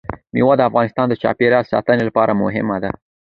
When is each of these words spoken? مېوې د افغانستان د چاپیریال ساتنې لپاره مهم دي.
مېوې 0.33 0.53
د 0.57 0.61
افغانستان 0.69 1.05
د 1.09 1.13
چاپیریال 1.21 1.65
ساتنې 1.73 2.03
لپاره 2.09 2.39
مهم 2.43 2.67
دي. 2.83 2.91